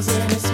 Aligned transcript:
thousand 0.00 0.51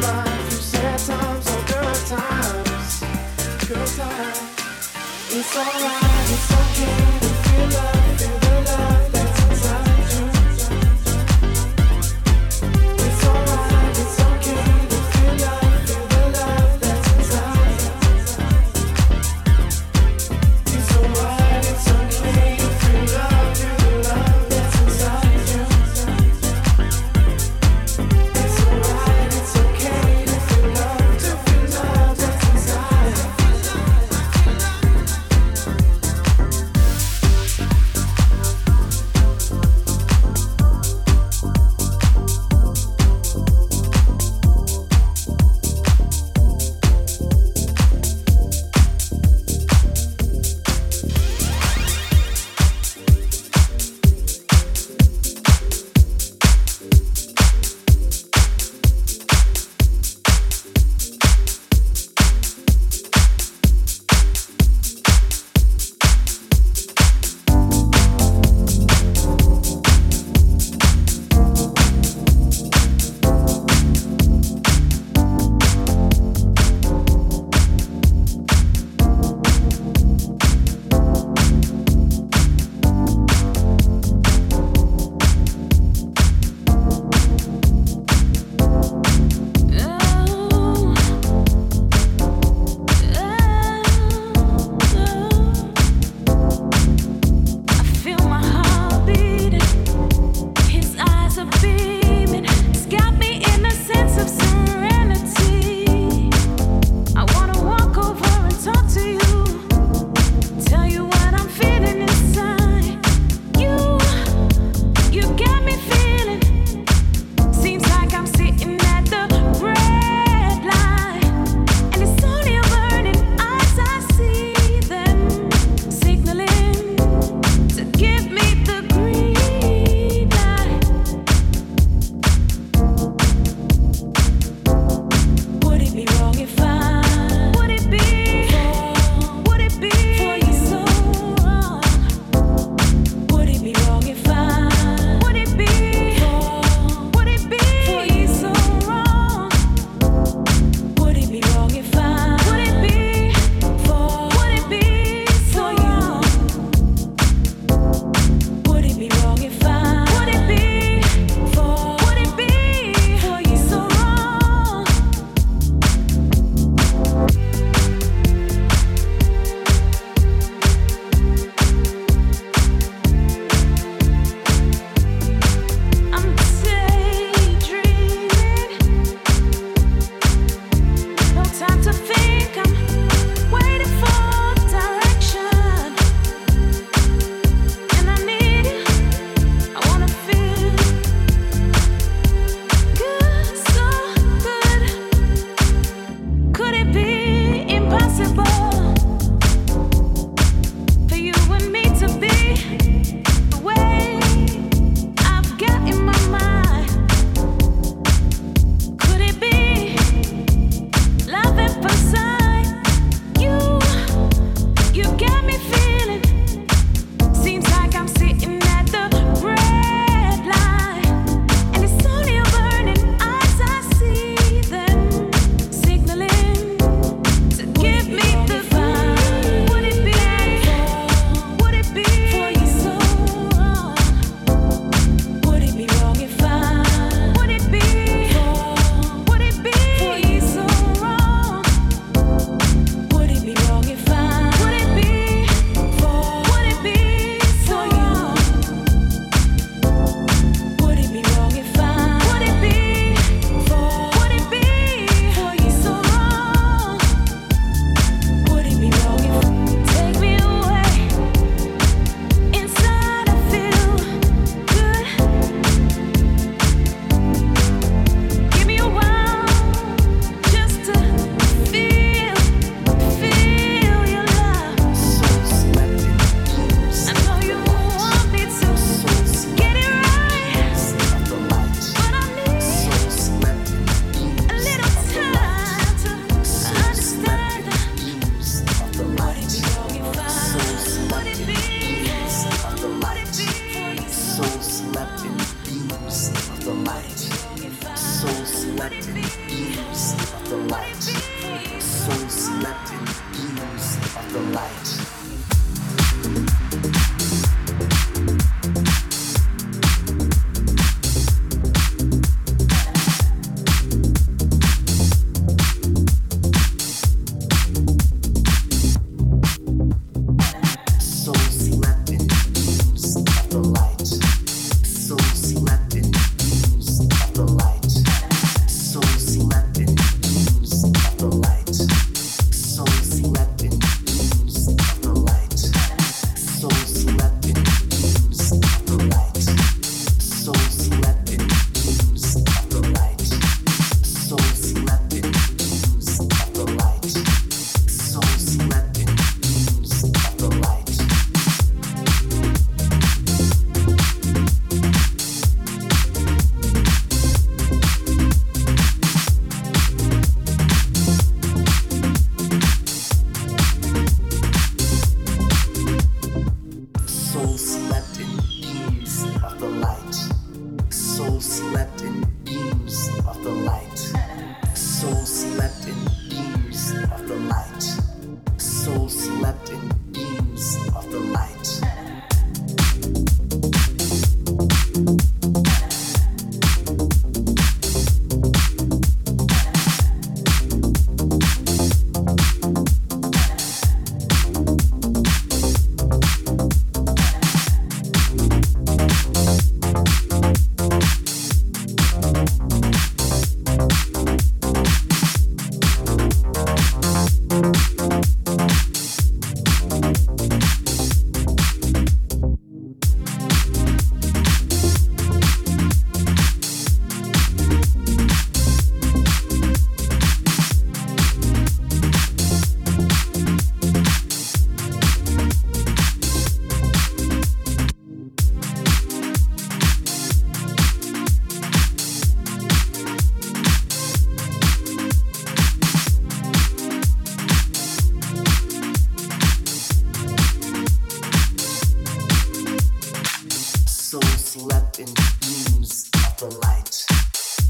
beams 445.41 446.11
of 446.27 446.37
the 446.39 446.59
light. 446.67 446.95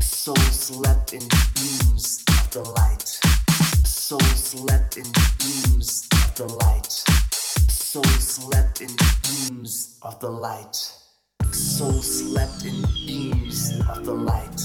Soul 0.03 0.37
slept 0.37 1.13
in 1.13 1.21
beams 1.55 2.25
of 2.29 2.51
the 2.51 2.63
light. 2.63 3.09
Soul 3.87 4.21
slept 4.21 4.97
in 4.97 5.05
beams 5.39 6.09
of 6.13 6.35
the 6.37 6.47
light. 6.65 6.91
Soul 7.71 8.05
slept 8.05 8.81
in 8.81 8.91
beams 9.23 9.99
of 10.03 10.19
the 10.21 10.31
light. 10.31 10.75
Soul 11.53 12.03
slept 12.03 12.65
in 12.65 12.83
beams 13.07 13.73
of 13.89 14.05
the 14.05 14.13
light. 14.13 14.61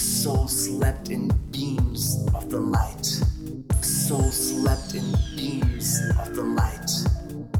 Soul 0.00 0.48
slept 0.48 1.10
in 1.10 1.28
beams 1.50 2.26
of 2.34 2.50
the 2.50 2.60
light. 2.60 3.06
Soul 3.82 4.30
slept 4.30 4.94
in 4.94 5.14
beams 5.36 6.00
of 6.18 6.34
the 6.34 6.42
light. 6.42 6.90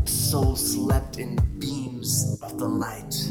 Soul 0.06 0.56
slept 0.56 1.18
in 1.18 1.36
beams 1.58 2.38
of 2.42 2.58
the 2.58 2.68
light. 2.68 3.29